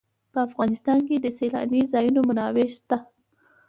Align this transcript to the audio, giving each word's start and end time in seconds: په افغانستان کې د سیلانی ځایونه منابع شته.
په 0.31 0.39
افغانستان 0.47 0.99
کې 1.07 1.15
د 1.19 1.27
سیلانی 1.37 1.81
ځایونه 1.93 2.19
منابع 2.29 2.67
شته. 2.77 2.97